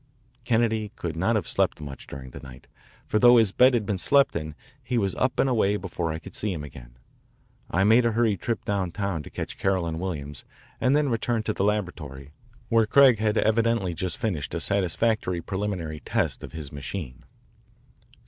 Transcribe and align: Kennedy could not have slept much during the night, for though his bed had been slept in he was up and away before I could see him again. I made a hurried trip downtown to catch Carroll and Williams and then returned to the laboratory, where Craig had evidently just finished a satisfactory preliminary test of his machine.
Kennedy 0.45 0.89
could 0.95 1.15
not 1.15 1.35
have 1.35 1.47
slept 1.47 1.79
much 1.79 2.07
during 2.07 2.31
the 2.31 2.39
night, 2.39 2.65
for 3.05 3.19
though 3.19 3.37
his 3.37 3.51
bed 3.51 3.75
had 3.75 3.85
been 3.85 3.99
slept 3.99 4.35
in 4.35 4.55
he 4.83 4.97
was 4.97 5.13
up 5.13 5.39
and 5.39 5.47
away 5.47 5.77
before 5.77 6.11
I 6.11 6.17
could 6.17 6.33
see 6.33 6.51
him 6.51 6.63
again. 6.63 6.97
I 7.69 7.83
made 7.83 8.03
a 8.03 8.13
hurried 8.13 8.41
trip 8.41 8.65
downtown 8.65 9.21
to 9.21 9.29
catch 9.29 9.59
Carroll 9.59 9.85
and 9.85 9.99
Williams 9.99 10.43
and 10.79 10.95
then 10.95 11.09
returned 11.09 11.45
to 11.45 11.53
the 11.53 11.63
laboratory, 11.63 12.31
where 12.67 12.87
Craig 12.87 13.19
had 13.19 13.37
evidently 13.37 13.93
just 13.93 14.17
finished 14.17 14.55
a 14.55 14.59
satisfactory 14.59 15.39
preliminary 15.39 15.99
test 15.99 16.41
of 16.41 16.51
his 16.51 16.71
machine. 16.71 17.23